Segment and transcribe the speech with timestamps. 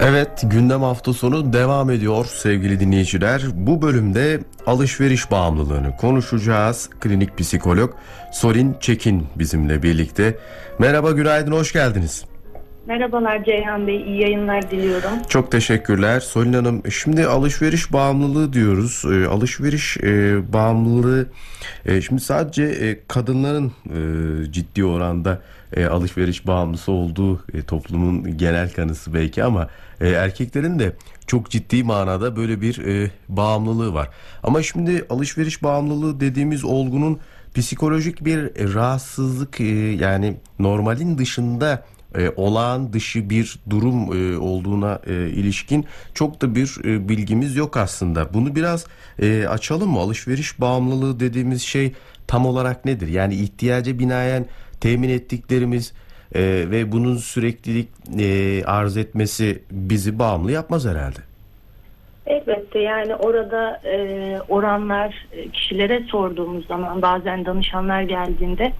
[0.00, 3.42] Evet gündem hafta sonu devam ediyor sevgili dinleyiciler.
[3.54, 6.90] Bu bölümde alışveriş bağımlılığını konuşacağız.
[7.00, 7.90] Klinik psikolog
[8.32, 10.38] Sorin Çekin bizimle birlikte.
[10.78, 12.24] Merhaba günaydın hoş geldiniz.
[12.86, 15.10] Merhabalar Ceyhan Bey, iyi yayınlar diliyorum.
[15.28, 16.82] Çok teşekkürler Solin Hanım.
[16.90, 19.04] Şimdi alışveriş bağımlılığı diyoruz.
[19.12, 21.26] E, alışveriş e, bağımlılığı
[21.86, 25.42] e, şimdi sadece e, kadınların e, ciddi oranda
[25.76, 29.68] e, alışveriş bağımlısı olduğu e, toplumun genel kanısı belki ama
[30.00, 30.96] e, erkeklerin de
[31.26, 34.08] çok ciddi manada böyle bir e, bağımlılığı var.
[34.42, 37.18] Ama şimdi alışveriş bağımlılığı dediğimiz olgunun
[37.54, 39.64] psikolojik bir e, rahatsızlık e,
[40.00, 46.76] yani normalin dışında e, olağan dışı bir durum e, olduğuna e, ilişkin çok da bir
[46.84, 48.34] e, bilgimiz yok aslında.
[48.34, 48.86] Bunu biraz
[49.22, 49.98] e, açalım mı?
[49.98, 51.92] Alışveriş bağımlılığı dediğimiz şey
[52.26, 53.08] tam olarak nedir?
[53.08, 54.46] Yani ihtiyaca binaen
[54.80, 55.92] temin ettiklerimiz
[56.34, 57.88] e, ve bunun süreklilik
[58.18, 61.18] e, arz etmesi bizi bağımlı yapmaz herhalde.
[62.26, 68.72] Elbette yani orada e, oranlar e, kişilere sorduğumuz zaman bazen danışanlar geldiğinde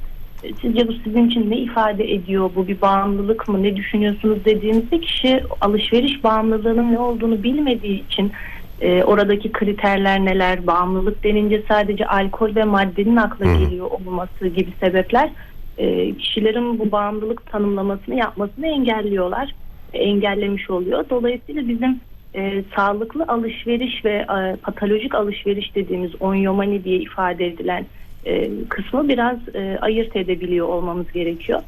[0.43, 2.51] e, sizce bu sizin için ne ifade ediyor?
[2.57, 3.63] Bu bir bağımlılık mı?
[3.63, 4.45] Ne düşünüyorsunuz?
[4.45, 8.33] dediğimizde kişi alışveriş bağımlılığının ne olduğunu bilmediği için
[8.81, 10.67] e, oradaki kriterler neler?
[10.67, 15.31] Bağımlılık denince sadece alkol ve maddenin akla geliyor olması gibi sebepler
[15.79, 19.55] e, kişilerin bu bağımlılık tanımlamasını yapmasını engelliyorlar
[19.93, 22.01] e, engellemiş oluyor dolayısıyla bizim
[22.35, 27.87] e, sağlıklı alışveriş ve e, patolojik alışveriş dediğimiz onyomani diye ifade edilen
[28.25, 31.61] e, kısmı biraz e, ayırt edebiliyor olmamız gerekiyor.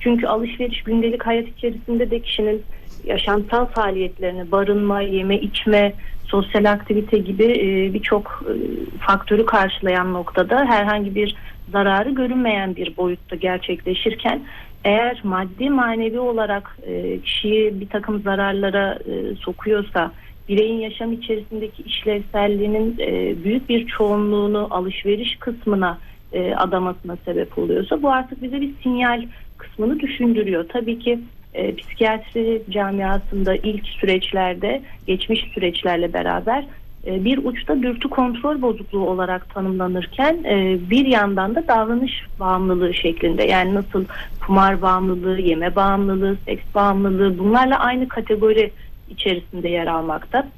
[0.00, 2.62] Çünkü alışveriş gündelik hayat içerisinde de kişinin
[3.04, 5.92] yaşamsal faaliyetlerini barınma, yeme, içme,
[6.24, 8.52] sosyal aktivite gibi e, birçok e,
[8.98, 11.36] faktörü karşılayan noktada herhangi bir
[11.72, 14.40] zararı görünmeyen bir boyutta gerçekleşirken
[14.84, 20.12] eğer maddi manevi olarak e, kişiyi bir takım zararlara e, sokuyorsa
[20.48, 25.98] bireyin yaşam içerisindeki işlevselliğinin e, büyük bir çoğunluğunu alışveriş kısmına
[26.32, 29.22] e, adamasına sebep oluyorsa bu artık bize bir sinyal
[29.58, 30.68] kısmını düşündürüyor.
[30.68, 31.18] Tabii ki
[31.54, 36.64] e, psikiyatri camiasında ilk süreçlerde geçmiş süreçlerle beraber
[37.24, 43.44] bir uçta dürtü kontrol bozukluğu olarak tanımlanırken e, bir yandan da davranış bağımlılığı şeklinde.
[43.44, 44.04] Yani nasıl
[44.46, 48.70] kumar bağımlılığı, yeme bağımlılığı, seks bağımlılığı bunlarla aynı kategori
[49.10, 50.48] içerisinde yer almakta.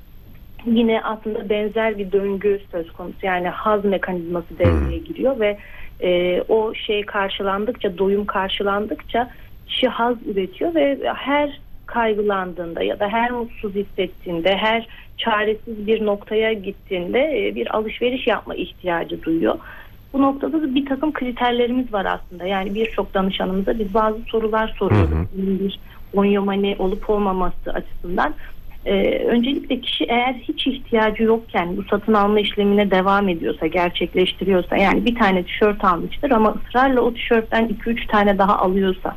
[0.66, 3.19] Yine aslında benzer bir döngü söz konusu.
[3.22, 5.59] Yani haz mekanizması devreye giriyor ve
[6.00, 9.31] e, o şey karşılandıkça doyum karşılandıkça
[9.67, 14.88] kişi haz üretiyor ve her kaygılandığında ya da her mutsuz hissettiğinde her
[15.25, 19.58] çaresiz bir noktaya gittiğinde e, bir alışveriş yapma ihtiyacı duyuyor.
[20.12, 22.47] Bu noktada da bir takım kriterlerimiz var aslında.
[22.47, 25.10] Yani birçok danışanımıza biz bazı sorular soruyoruz.
[25.10, 25.26] Hı hı.
[25.36, 25.81] Bir
[26.14, 28.34] onyomani olup olmaması açısından.
[28.86, 35.04] Ee, öncelikle kişi eğer hiç ihtiyacı yokken bu satın alma işlemine devam ediyorsa, gerçekleştiriyorsa yani
[35.04, 39.16] bir tane tişört almıştır ama ısrarla o tişörtten 2-3 tane daha alıyorsa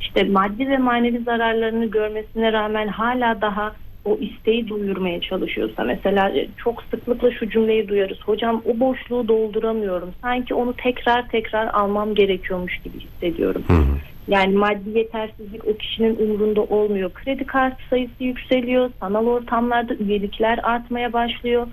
[0.00, 3.72] işte maddi ve manevi zararlarını görmesine rağmen hala daha
[4.04, 10.12] o isteği duyurmaya çalışıyorsa mesela e, çok sıklıkla şu cümleyi duyarız hocam o boşluğu dolduramıyorum
[10.22, 13.64] sanki onu tekrar tekrar almam gerekiyormuş gibi hissediyorum.
[13.66, 13.96] Hı hı.
[14.28, 17.12] Yani maddi yetersizlik o kişinin umurunda olmuyor.
[17.12, 18.90] Kredi kartı sayısı yükseliyor.
[19.00, 21.66] Sanal ortamlarda üyelikler artmaya başlıyor.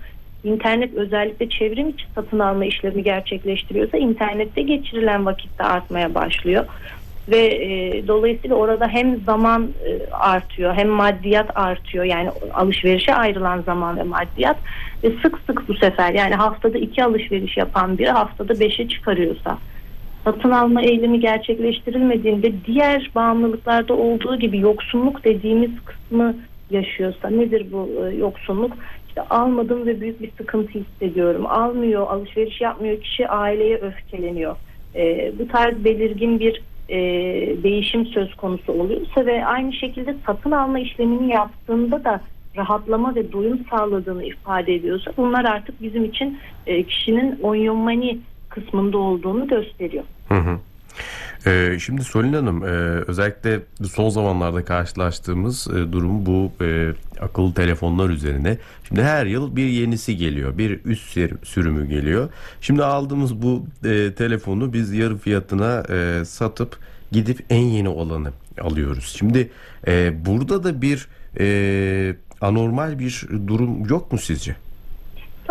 [0.44, 6.64] İnternet özellikle çevrim içi satın alma işlemi gerçekleştiriyorsa internette geçirilen vakit de artmaya başlıyor
[7.28, 13.96] ve e, dolayısıyla orada hem zaman e, artıyor hem maddiyat artıyor yani alışverişe ayrılan zaman
[13.96, 14.56] ve maddiyat
[15.04, 19.58] ve sık sık bu sefer yani haftada iki alışveriş yapan biri haftada beşe çıkarıyorsa
[20.24, 26.36] satın alma eylemi gerçekleştirilmediğinde diğer bağımlılıklarda olduğu gibi yoksunluk dediğimiz kısmı
[26.70, 28.72] yaşıyorsa nedir bu e, yoksunluk?
[29.08, 31.46] İşte almadım ve büyük bir sıkıntı hissediyorum.
[31.46, 34.56] Almıyor, alışveriş yapmıyor kişi aileye öfkeleniyor.
[34.94, 36.98] E, bu tarz belirgin bir e,
[37.62, 42.20] değişim söz konusu oluyorsa ve aynı şekilde satın alma işlemini yaptığında da
[42.56, 48.18] rahatlama ve doyum sağladığını ifade ediyorsa bunlar artık bizim için e, kişinin onyomani
[48.48, 50.04] kısmında olduğunu gösteriyor.
[50.28, 50.58] Hı hı.
[51.46, 52.68] Ee, şimdi Solin Hanım e,
[53.06, 53.60] özellikle
[53.92, 58.58] son zamanlarda karşılaştığımız e, durum bu e, akıllı telefonlar üzerine.
[58.88, 60.58] Şimdi her yıl bir yenisi geliyor.
[60.58, 62.28] Bir üst sürümü geliyor.
[62.60, 63.66] Şimdi aldığımız bu
[64.16, 65.84] telefonu biz yarı fiyatına
[66.24, 66.78] satıp
[67.12, 68.30] gidip en yeni olanı
[68.60, 69.14] alıyoruz.
[69.18, 69.50] Şimdi
[70.26, 71.08] burada da bir
[72.40, 74.56] anormal bir durum yok mu sizce?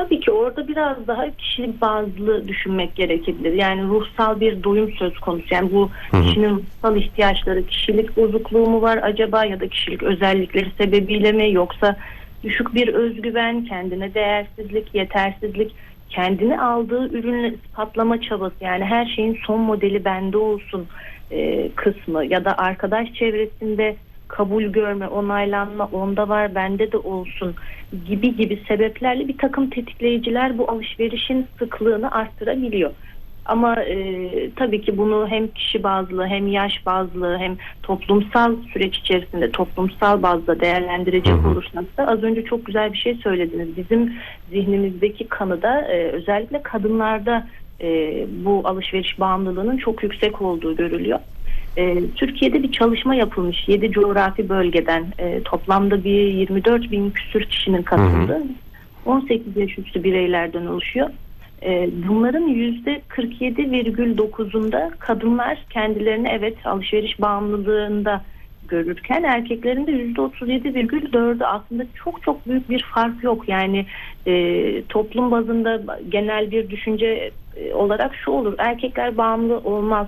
[0.02, 3.54] Tabii ki orada biraz daha kişi bazlı düşünmek gerekebilir.
[3.54, 5.46] Yani ruhsal bir doyum söz konusu.
[5.52, 5.90] Yani bu
[6.24, 11.96] kişinin ruhsal ihtiyaçları, kişilik bozukluğu mu var acaba ya da kişilik özellikleri sebebiyle mi yoksa
[12.44, 15.76] düşük bir özgüven, kendine değersizlik, yetersizlik,
[16.10, 20.88] kendini aldığı ürünle ispatlama çabası yani her şeyin son modeli bende olsun
[21.32, 23.96] e, kısmı ya da arkadaş çevresinde
[24.32, 27.56] kabul görme, onaylanma onda var bende de olsun
[28.08, 32.92] gibi gibi sebeplerle bir takım tetikleyiciler bu alışverişin sıklığını arttırabiliyor.
[33.46, 33.96] Ama e,
[34.56, 40.60] tabii ki bunu hem kişi bazlı hem yaş bazlı hem toplumsal süreç içerisinde toplumsal bazda
[40.60, 41.50] değerlendirecek Hı hı.
[41.50, 43.78] olursak da az önce çok güzel bir şey söylediniz.
[43.78, 44.14] Bizim
[44.50, 47.48] zihnimizdeki kanıda e, özellikle kadınlarda
[47.82, 47.88] e,
[48.46, 51.20] bu alışveriş bağımlılığının çok yüksek olduğu görülüyor.
[51.78, 55.14] E, Türkiye'de bir çalışma yapılmış 7 coğrafi bölgeden.
[55.20, 58.44] E, toplamda bir 24 bin küsür kişinin katıldığı
[59.06, 61.10] 18 yaş üstü bireylerden oluşuyor.
[61.64, 68.22] E, bunların yüzde 47,9'unda kadınlar kendilerini evet alışveriş bağımlılığında
[68.68, 73.50] görürken erkeklerin de yüzde 37,4'ü aslında çok çok büyük bir fark yok.
[73.50, 73.86] Yani
[74.28, 78.54] e, toplum bazında genel bir düşünce e, olarak şu olur.
[78.58, 80.08] Erkekler bağımlı olmaz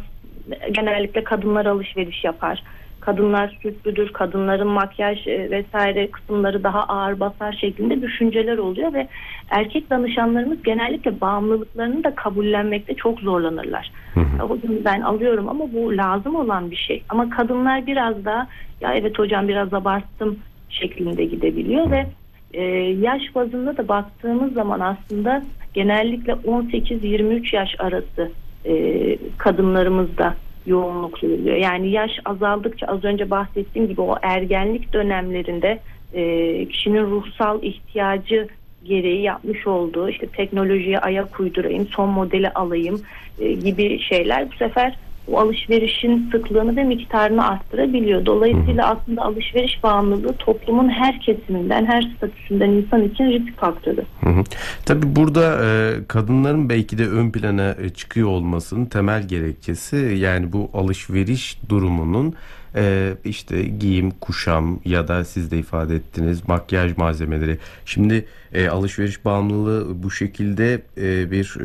[0.72, 2.64] genellikle kadınlar alışveriş yapar.
[3.00, 9.08] Kadınlar süslüdür, kadınların makyaj e, vesaire kısımları daha ağır basar şeklinde düşünceler oluyor ve
[9.50, 13.92] erkek danışanlarımız genellikle bağımlılıklarını da kabullenmekte çok zorlanırlar.
[14.16, 17.04] Ya hocam ben alıyorum ama bu lazım olan bir şey.
[17.10, 18.48] Ama kadınlar biraz daha
[18.82, 20.40] ya evet hocam biraz abarttım
[20.70, 22.06] şeklinde gidebiliyor ve
[22.54, 22.64] e,
[23.02, 25.44] yaş bazında da baktığımız zaman aslında
[25.74, 28.32] genellikle 18-23 yaş arası
[28.66, 31.56] e, kadınlarımızda yoğunluklu oluyor.
[31.56, 35.80] Yani yaş azaldıkça az önce bahsettiğim gibi o ergenlik dönemlerinde
[36.14, 38.48] e, kişinin ruhsal ihtiyacı
[38.84, 43.02] gereği yapmış olduğu işte teknolojiye ayak uydurayım, son modeli alayım
[43.40, 44.98] e, gibi şeyler bu sefer
[45.28, 48.26] o alışverişin sıklığını ve miktarını arttırabiliyor.
[48.26, 54.02] Dolayısıyla aslında alışveriş bağımlılığı toplumun her kesiminden, her statüsünden insan için risk faktörü.
[54.22, 54.44] Hı.
[54.86, 60.70] Tabii burada e, kadınların belki de ön plana e, çıkıyor olmasının temel gerekçesi yani bu
[60.74, 62.36] alışveriş durumunun
[62.76, 67.58] e, işte giyim, kuşam ya da siz de ifade ettiniz makyaj malzemeleri.
[67.86, 71.64] Şimdi e, alışveriş bağımlılığı bu şekilde e, bir e,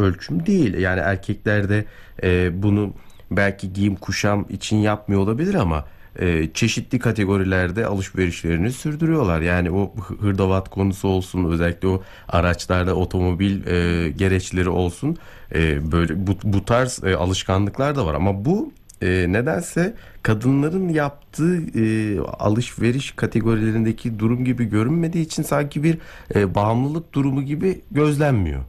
[0.00, 0.74] ölçüm değil.
[0.74, 1.84] Yani erkekler de
[2.22, 2.92] e, bunu
[3.30, 5.84] belki giyim, kuşam için yapmıyor olabilir ama
[6.18, 9.40] e, çeşitli kategorilerde alışverişlerini sürdürüyorlar.
[9.40, 15.16] Yani o hı- hırdavat konusu olsun özellikle o araçlarda otomobil e, gereçleri olsun
[15.54, 18.72] e, böyle bu, bu tarz e, alışkanlıklar da var ama bu
[19.02, 21.84] e, nedense kadınların yaptığı e,
[22.20, 25.98] alışveriş kategorilerindeki durum gibi görünmediği için sanki bir
[26.34, 28.60] e, bağımlılık durumu gibi gözlenmiyor.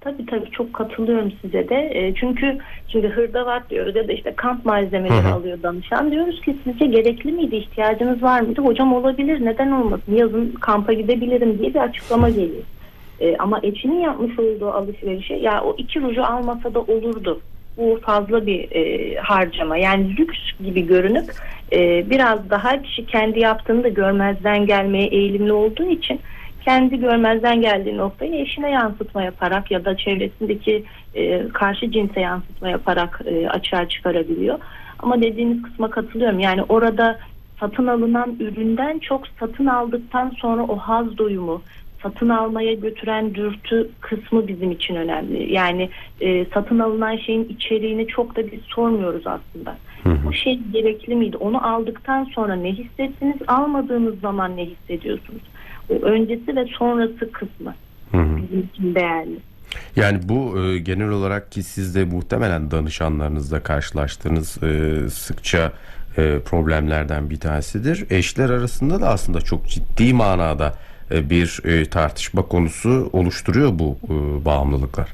[0.00, 1.90] Tabii tabii çok katılıyorum size de.
[1.94, 2.58] E, çünkü
[2.88, 5.34] şimdi hırdavat diyoruz ya da işte kamp malzemeleri Hı hı.
[5.34, 6.10] alıyor danışan.
[6.10, 8.62] Diyoruz ki sizce gerekli miydi, ihtiyacınız var mıydı?
[8.62, 10.14] Hocam olabilir, neden olmasın?
[10.14, 12.62] Yazın kampa gidebilirim diye bir açıklama geliyor.
[13.20, 17.40] E, ama eşinin yapmış olduğu alışverişe ya o iki ruju almasa da olurdu.
[17.80, 19.76] Bu fazla bir e, harcama.
[19.76, 21.32] Yani lüks gibi görünüp
[21.72, 26.20] e, biraz daha kişi kendi yaptığını da görmezden gelmeye eğilimli olduğu için
[26.64, 30.84] kendi görmezden geldiği noktayı eşine yansıtma yaparak ya da çevresindeki
[31.14, 34.58] e, karşı cinse yansıtma yaparak e, açığa çıkarabiliyor.
[34.98, 36.40] Ama dediğiniz kısma katılıyorum.
[36.40, 37.18] Yani orada
[37.60, 41.62] satın alınan üründen çok satın aldıktan sonra o haz doyumu,
[42.02, 45.52] satın almaya götüren dürtü kısmı bizim için önemli.
[45.52, 45.90] Yani
[46.20, 49.76] e, satın alınan şeyin içeriğini çok da biz sormuyoruz aslında.
[50.24, 51.36] Bu şey gerekli miydi?
[51.36, 53.36] Onu aldıktan sonra ne hissettiniz?
[53.46, 55.42] Almadığınız zaman ne hissediyorsunuz?
[55.90, 57.74] O öncesi ve sonrası kısmı
[58.12, 59.36] bizim için değerli.
[59.96, 65.72] Yani bu e, genel olarak ki siz de muhtemelen danışanlarınızla karşılaştığınız e, sıkça
[66.16, 68.04] e, problemlerden bir tanesidir.
[68.10, 70.74] Eşler arasında da aslında çok ciddi manada
[71.10, 75.08] bir e, tartışma konusu oluşturuyor bu e, bağımlılıklar.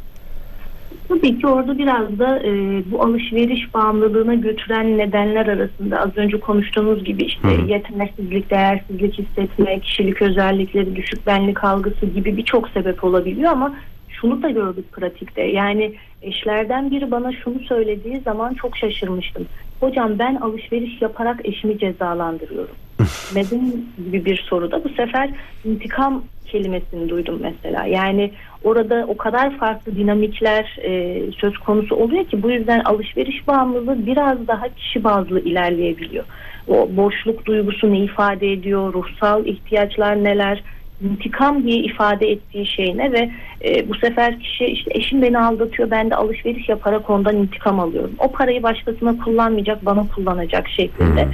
[1.09, 2.51] Tabii ki orada biraz da e,
[2.91, 9.81] bu alışveriş bağımlılığına götüren nedenler arasında az önce konuştuğumuz gibi işte Hı yetersizlik, değersizlik hissetme,
[9.81, 13.75] kişilik özellikleri, düşük benlik algısı gibi birçok sebep olabiliyor ama
[14.09, 15.43] şunu da gördük pratikte.
[15.43, 19.47] Yani eşlerden biri bana şunu söylediği zaman çok şaşırmıştım.
[19.81, 22.75] Hocam ben alışveriş yaparak eşimi cezalandırıyorum.
[23.35, 23.73] Neden
[24.05, 25.31] gibi bir soruda bu sefer
[25.65, 27.87] intikam kelimesini duydum mesela.
[27.87, 28.33] Yani
[28.65, 34.47] orada o kadar farklı dinamikler e, söz konusu oluyor ki bu yüzden alışveriş bağımlılığı biraz
[34.47, 36.25] daha kişi bazlı ilerleyebiliyor.
[36.69, 40.63] O boşluk duygusu ne ifade ediyor, ruhsal ihtiyaçlar neler,
[41.01, 43.31] intikam diye ifade ettiği şeyine ve
[43.65, 48.15] e, bu sefer kişi işte eşim beni aldatıyor ben de alışveriş yaparak ondan intikam alıyorum.
[48.19, 51.25] O parayı başkasına kullanmayacak bana kullanacak şeklinde.
[51.25, 51.33] Hmm.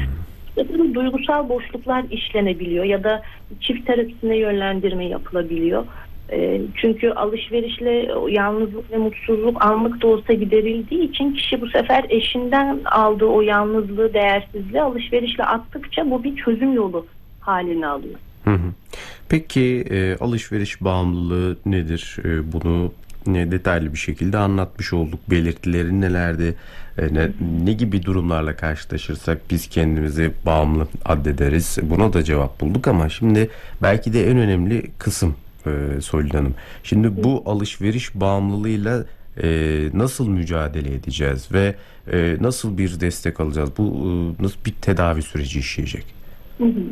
[0.56, 3.22] Böyle duygusal boşluklar işlenebiliyor ya da
[3.60, 5.84] çift terapisine yönlendirme yapılabiliyor.
[6.32, 12.80] E, çünkü alışverişle yalnızlık ve mutsuzluk anlık da olsa giderildiği için kişi bu sefer eşinden
[12.84, 17.06] aldığı o yalnızlığı, değersizliği alışverişle attıkça bu bir çözüm yolu
[17.40, 18.18] halini alıyor.
[18.44, 18.72] Hı hı.
[19.28, 22.16] Peki e, alışveriş bağımlılığı nedir?
[22.24, 22.92] E, bunu
[23.26, 25.20] detaylı bir şekilde anlatmış olduk.
[25.30, 26.54] Belirtileri nelerdi?
[26.98, 27.30] E, ne,
[27.64, 31.78] ne gibi durumlarla karşılaşırsak biz kendimizi bağımlı addederiz.
[31.82, 33.50] Buna da cevap bulduk ama şimdi
[33.82, 35.34] belki de en önemli kısım
[35.66, 36.54] e, Soylin Hanım.
[36.82, 39.04] Şimdi bu alışveriş bağımlılığıyla
[39.42, 39.48] e,
[39.94, 41.74] nasıl mücadele edeceğiz ve
[42.12, 43.70] e, nasıl bir destek alacağız?
[43.78, 46.04] Bu e, nasıl bir tedavi süreci işleyecek?
[46.58, 46.82] Hı hı.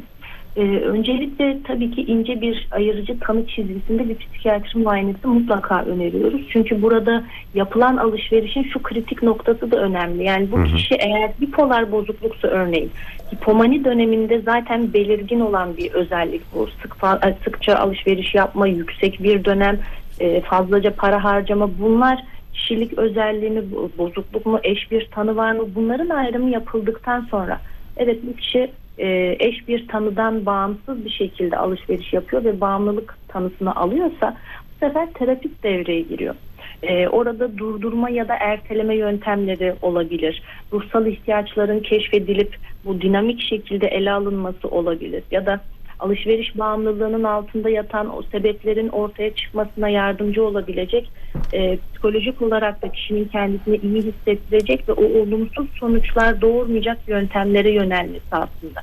[0.57, 6.41] Ee, öncelikle tabii ki ince bir ayırıcı tanı çizgisinde bir psikiyatri muayenesi mutlaka öneriyoruz.
[6.53, 10.25] Çünkü burada yapılan alışverişin şu kritik noktası da önemli.
[10.25, 10.77] Yani bu Hı hı.
[10.77, 12.91] kişi eğer bipolar bozukluksa örneğin
[13.35, 16.69] hipomani döneminde zaten belirgin olan bir özellik bu.
[16.83, 19.79] Sık, fa- sıkça alışveriş yapma, yüksek bir dönem,
[20.21, 25.53] e, fazlaca para harcama bunlar kişilik özelliği mi, bo- bozukluk mu, eş bir tanı var
[25.53, 27.61] mı bunların ayrımı yapıldıktan sonra
[27.97, 33.77] evet bu kişi e, eş bir tanıdan bağımsız bir şekilde alışveriş yapıyor ve bağımlılık tanısını
[33.77, 34.37] alıyorsa
[34.71, 36.35] bu sefer terapist devreye giriyor.
[36.83, 40.43] E, orada durdurma ya da erteleme yöntemleri olabilir.
[40.73, 45.23] Ruhsal ihtiyaçların keşfedilip bu dinamik şekilde ele alınması olabilir.
[45.31, 45.61] Ya da
[46.01, 51.11] alışveriş bağımlılığının altında yatan o sebeplerin ortaya çıkmasına yardımcı olabilecek
[51.53, 58.27] e, psikolojik olarak da kişinin kendisini iyi hissettirecek ve o olumsuz sonuçlar doğurmayacak yöntemlere yönelmesi
[58.33, 58.81] aslında.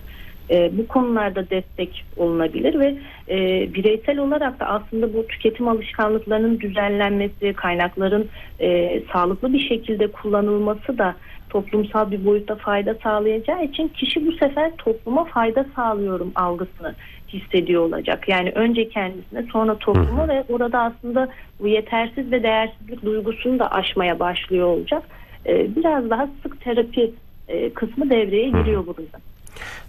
[0.50, 2.96] E, bu konularda destek olunabilir ve
[3.30, 3.38] e,
[3.74, 11.16] bireysel olarak da aslında bu tüketim alışkanlıklarının düzenlenmesi, kaynakların e, sağlıklı bir şekilde kullanılması da
[11.50, 16.96] toplumsal bir boyutta fayda sağlayacağı için kişi bu sefer topluma fayda sağlıyorum algısını
[17.30, 18.30] hissediyor olacak.
[18.30, 24.20] Yani önce kendisine sonra topluma ve orada aslında bu yetersiz ve değersizlik duygusunu da aşmaya
[24.20, 25.04] başlıyor olacak.
[25.46, 27.12] Ee, biraz daha sık terapi
[27.48, 29.20] e, kısmı devreye giriyor burada.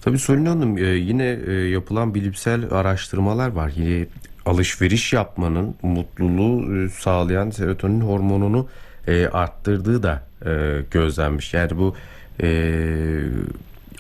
[0.01, 3.73] Tabii Solin Hanım e, yine e, yapılan bilimsel araştırmalar var.
[3.77, 4.07] Yine
[4.47, 8.69] alışveriş yapmanın mutluluğu e, sağlayan serotonin hormonunu
[9.09, 11.55] e, arttırdığı da e, gözlenmiş.
[11.55, 11.95] Yani bu
[12.43, 12.49] e,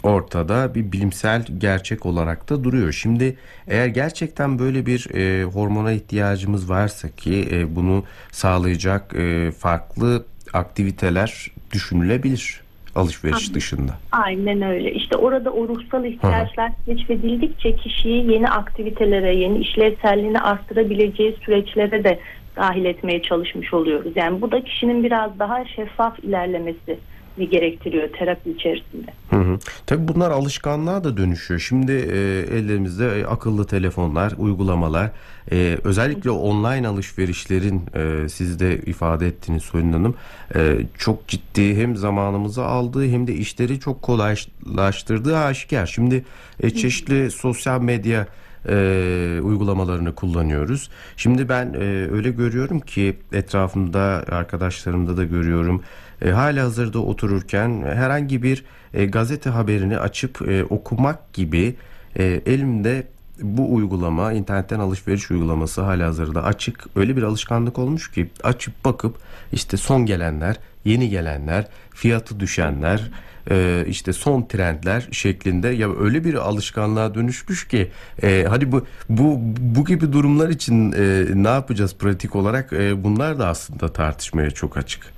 [0.03, 2.93] ortada bir bilimsel gerçek olarak da duruyor.
[2.93, 3.37] Şimdi
[3.67, 11.50] eğer gerçekten böyle bir e, hormona ihtiyacımız varsa ki e, bunu sağlayacak e, farklı aktiviteler
[11.73, 12.61] düşünülebilir
[12.95, 13.93] alışveriş dışında.
[14.12, 14.93] Aynen öyle.
[14.93, 22.19] İşte orada o ruhsal ihtiyaçlar keşfedildikçe kişiyi yeni aktivitelere, yeni işlevselliğini arttırabileceği süreçlere de
[22.59, 24.12] dahil etmeye çalışmış oluyoruz.
[24.17, 26.99] Yani bu da kişinin biraz daha şeffaf ilerlemesi
[27.47, 29.12] gerektiriyor terapi içerisinde.
[29.31, 29.59] Hı hı.
[29.87, 31.61] Tabii bunlar alışkanlığa da dönüşüyor.
[31.61, 32.19] Şimdi e,
[32.59, 35.11] ellerimizde e, akıllı telefonlar, uygulamalar,
[35.53, 40.15] e, özellikle online alışverişlerin e, siz de ifade ettiğiniz Soyun Hanım
[40.55, 45.87] e, çok ciddi hem zamanımızı aldığı hem de işleri çok kolaylaştırdığı aşikar.
[45.87, 46.25] Şimdi
[46.62, 48.27] e, çeşitli sosyal medya
[48.69, 50.91] e, uygulamalarını kullanıyoruz.
[51.17, 55.83] Şimdi ben e, öyle görüyorum ki etrafımda arkadaşlarımda da görüyorum.
[56.23, 61.77] E, hala hazırda otururken herhangi bir e, gazete haberini açıp e, okumak gibi
[62.17, 63.07] e, elimde
[63.42, 69.16] bu uygulama internetten alışveriş uygulaması hala hazırda açık öyle bir alışkanlık olmuş ki açıp bakıp
[69.52, 73.11] işte son gelenler yeni gelenler fiyatı düşenler
[73.50, 77.90] e, işte son trendler şeklinde ya öyle bir alışkanlığa dönüşmüş ki
[78.23, 83.38] e, hadi bu bu bu gibi durumlar için e, ne yapacağız pratik olarak E, bunlar
[83.38, 85.18] da aslında tartışmaya çok açık.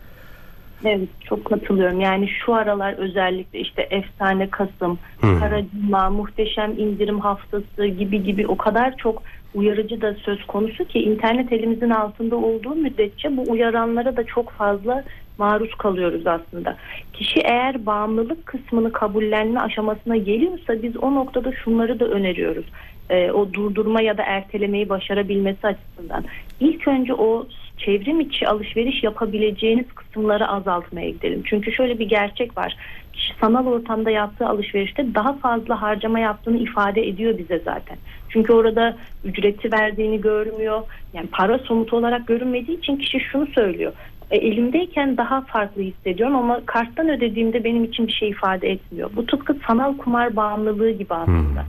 [0.85, 2.01] Evet çok katılıyorum.
[2.01, 5.39] Yani şu aralar özellikle işte efsane Kasım, Hı.
[5.41, 9.23] Kara Cuma, muhteşem indirim haftası gibi gibi o kadar çok
[9.55, 15.05] uyarıcı da söz konusu ki internet elimizin altında olduğu müddetçe bu uyaranlara da çok fazla
[15.39, 16.77] maruz kalıyoruz aslında.
[17.13, 22.65] Kişi eğer bağımlılık kısmını kabullenme aşamasına geliyorsa biz o noktada şunları da öneriyoruz.
[23.11, 26.25] Ee, o durdurma ya da ertelemeyi başarabilmesi açısından.
[26.61, 27.47] İlk önce o
[27.85, 31.43] çevrim içi alışveriş yapabileceğiniz kısımları azaltmaya gidelim.
[31.45, 32.77] Çünkü şöyle bir gerçek var.
[33.13, 37.97] Kişi sanal ortamda yaptığı alışverişte daha fazla harcama yaptığını ifade ediyor bize zaten.
[38.29, 40.83] Çünkü orada ücreti verdiğini görmüyor.
[41.15, 43.93] Yani para somut olarak görünmediği için kişi şunu söylüyor.
[44.31, 49.11] E, elimdeyken daha farklı hissediyorum ama karttan ödediğimde benim için bir şey ifade etmiyor.
[49.17, 51.65] Bu tıpkı sanal kumar bağımlılığı gibi aslında.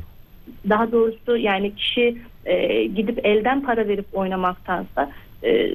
[0.69, 5.11] daha doğrusu yani kişi e, gidip elden para verip oynamaktansa
[5.43, 5.71] e,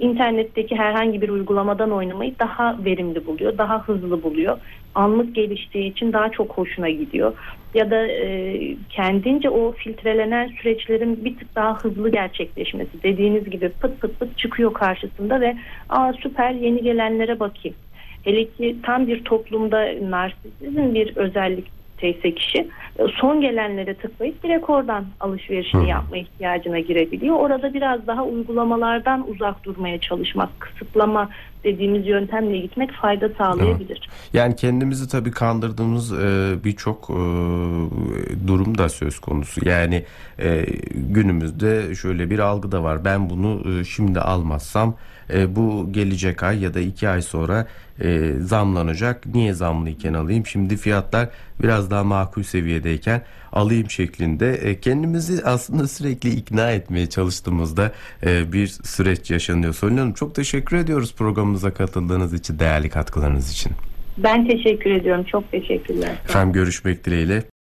[0.00, 4.58] internetteki herhangi bir uygulamadan oynamayı daha verimli buluyor, daha hızlı buluyor.
[4.94, 7.32] Anlık geliştiği için daha çok hoşuna gidiyor.
[7.74, 13.02] Ya da e, kendince o filtrelenen süreçlerin bir tık daha hızlı gerçekleşmesi.
[13.02, 15.56] Dediğiniz gibi pıt pıt pıt çıkıyor karşısında ve
[15.88, 17.76] aa süper yeni gelenlere bakayım.
[18.24, 22.58] Hele ki tam bir toplumda narsisizm bir özellik ise kişi
[22.98, 25.86] e, son gelenlere tıklayıp direkt oradan alışverişini Hı.
[25.86, 27.36] yapma ihtiyacına girebiliyor.
[27.36, 31.28] Orada biraz daha uygulamalardan uzak durmaya çalışmak, kısıtlama
[31.64, 34.08] dediğimiz yöntemle gitmek fayda sağlayabilir.
[34.32, 37.14] Yani kendimizi tabii kandırdığımız e, birçok e,
[38.50, 39.68] durum da söz konusu.
[39.68, 40.04] Yani
[40.38, 43.04] e, günümüzde şöyle bir algı da var.
[43.04, 44.96] Ben bunu e, şimdi almazsam
[45.32, 47.66] e, bu gelecek ay ya da iki ay sonra
[48.00, 49.26] e, zamlanacak.
[49.26, 50.46] Niye zamlıyken alayım?
[50.46, 51.28] Şimdi fiyatlar
[51.62, 57.92] biraz daha makul seviyedeyken alayım şeklinde e, kendimizi aslında sürekli ikna etmeye çalıştığımızda
[58.26, 59.74] e, bir süreç yaşanıyor.
[59.74, 63.72] Sonya Hanım çok teşekkür ediyoruz programımıza katıldığınız için, değerli katkılarınız için.
[64.18, 65.24] Ben teşekkür ediyorum.
[65.24, 66.12] Çok teşekkürler.
[66.24, 67.42] Efendim görüşmek dileğiyle.